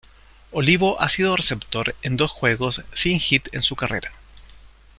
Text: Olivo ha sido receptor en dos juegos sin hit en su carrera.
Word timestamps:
Olivo 0.51 0.99
ha 0.99 1.09
sido 1.09 1.35
receptor 1.35 1.93
en 2.01 2.17
dos 2.17 2.31
juegos 2.31 2.81
sin 2.95 3.19
hit 3.19 3.49
en 3.53 3.61
su 3.61 3.75
carrera. 3.75 4.11